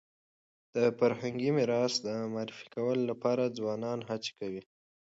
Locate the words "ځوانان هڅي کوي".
3.57-4.61